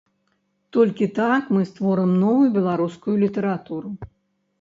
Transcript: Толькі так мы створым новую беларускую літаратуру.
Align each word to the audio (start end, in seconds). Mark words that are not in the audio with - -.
Толькі 0.77 1.07
так 1.19 1.51
мы 1.55 1.61
створым 1.71 2.15
новую 2.23 2.47
беларускую 2.57 3.15
літаратуру. 3.25 3.93